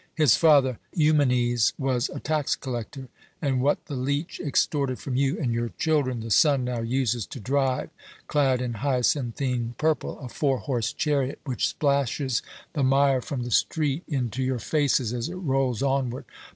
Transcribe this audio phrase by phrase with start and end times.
[0.15, 3.07] His father, Eumenes, was a tax collector,
[3.39, 7.39] and what the leech extorted from you and your children, the son now uses to
[7.39, 7.91] drive,
[8.25, 12.41] clad in hyacinthine purple, a four horse chariot, which splashes
[12.73, 16.25] the mire from the street into your faces as it rolls onward.